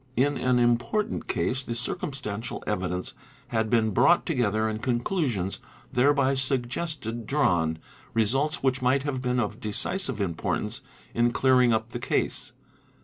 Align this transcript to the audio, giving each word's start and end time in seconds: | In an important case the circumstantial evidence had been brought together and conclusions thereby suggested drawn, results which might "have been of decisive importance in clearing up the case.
| 0.13 0.17
In 0.25 0.35
an 0.35 0.57
important 0.57 1.27
case 1.27 1.61
the 1.61 1.75
circumstantial 1.75 2.63
evidence 2.65 3.13
had 3.49 3.69
been 3.69 3.91
brought 3.91 4.25
together 4.25 4.67
and 4.67 4.81
conclusions 4.81 5.59
thereby 5.93 6.33
suggested 6.33 7.27
drawn, 7.27 7.77
results 8.15 8.63
which 8.63 8.81
might 8.81 9.03
"have 9.03 9.21
been 9.21 9.39
of 9.39 9.59
decisive 9.59 10.19
importance 10.19 10.81
in 11.13 11.31
clearing 11.31 11.71
up 11.71 11.89
the 11.89 11.99
case. 11.99 12.51